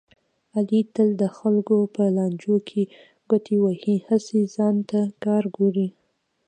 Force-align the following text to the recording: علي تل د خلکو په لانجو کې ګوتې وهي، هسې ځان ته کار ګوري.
علي 0.55 0.81
تل 0.93 1.09
د 1.21 1.23
خلکو 1.37 1.77
په 1.95 2.03
لانجو 2.15 2.55
کې 2.69 2.81
ګوتې 3.29 3.55
وهي، 3.63 3.95
هسې 4.07 4.39
ځان 4.55 4.75
ته 4.89 4.99
کار 5.23 5.43
ګوري. 5.55 5.87